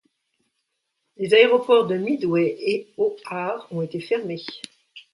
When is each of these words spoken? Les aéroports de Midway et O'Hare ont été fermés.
Les 1.17 1.31
aéroports 1.35 1.85
de 1.85 1.95
Midway 1.95 2.57
et 2.59 2.91
O'Hare 2.97 3.67
ont 3.69 3.83
été 3.83 3.99
fermés. 3.99 4.41